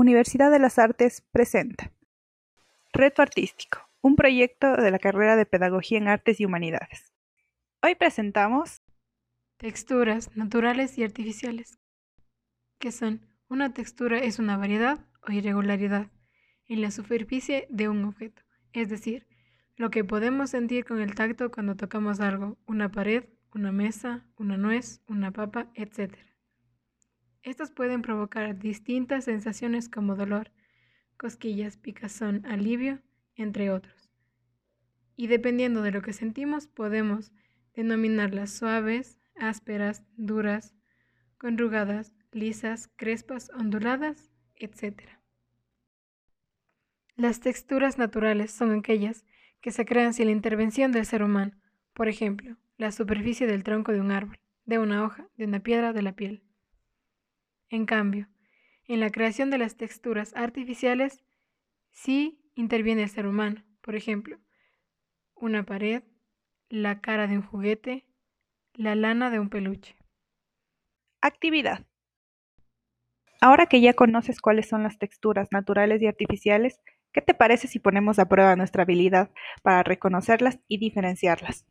[0.00, 1.90] Universidad de las Artes presenta
[2.92, 7.12] Reto Artístico, un proyecto de la carrera de Pedagogía en Artes y Humanidades.
[7.82, 8.80] Hoy presentamos
[9.56, 11.80] Texturas naturales y artificiales,
[12.78, 16.12] que son una textura es una variedad o irregularidad
[16.68, 18.42] en la superficie de un objeto,
[18.72, 19.26] es decir,
[19.74, 24.56] lo que podemos sentir con el tacto cuando tocamos algo, una pared, una mesa, una
[24.56, 26.14] nuez, una papa, etc.
[27.48, 30.50] Estas pueden provocar distintas sensaciones como dolor,
[31.16, 33.00] cosquillas, picazón, alivio,
[33.36, 34.10] entre otros.
[35.16, 37.32] Y dependiendo de lo que sentimos, podemos
[37.74, 40.74] denominarlas suaves, ásperas, duras,
[41.38, 45.08] conrugadas, lisas, crespas, onduladas, etc.
[47.16, 49.24] Las texturas naturales son aquellas
[49.62, 51.52] que se crean sin la intervención del ser humano,
[51.94, 55.94] por ejemplo, la superficie del tronco de un árbol, de una hoja, de una piedra,
[55.94, 56.42] de la piel.
[57.70, 58.28] En cambio,
[58.86, 61.22] en la creación de las texturas artificiales
[61.90, 64.38] sí interviene el ser humano, por ejemplo,
[65.34, 66.02] una pared,
[66.70, 68.06] la cara de un juguete,
[68.74, 69.96] la lana de un peluche.
[71.20, 71.86] Actividad.
[73.40, 76.80] Ahora que ya conoces cuáles son las texturas naturales y artificiales,
[77.12, 79.30] ¿qué te parece si ponemos a prueba nuestra habilidad
[79.62, 81.66] para reconocerlas y diferenciarlas?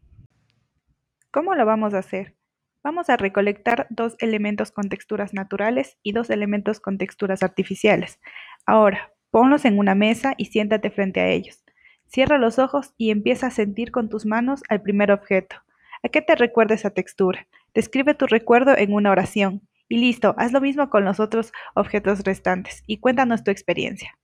[1.31, 2.35] ¿Cómo lo vamos a hacer?
[2.83, 8.19] Vamos a recolectar dos elementos con texturas naturales y dos elementos con texturas artificiales.
[8.65, 11.63] Ahora, ponlos en una mesa y siéntate frente a ellos.
[12.05, 15.57] Cierra los ojos y empieza a sentir con tus manos al primer objeto.
[16.03, 17.47] ¿A qué te recuerda esa textura?
[17.73, 19.67] Describe tu recuerdo en una oración.
[19.89, 24.17] Y listo, haz lo mismo con los otros objetos restantes y cuéntanos tu experiencia.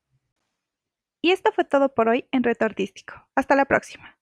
[1.22, 3.28] Y esto fue todo por hoy en Reto Artístico.
[3.36, 4.18] Hasta la próxima.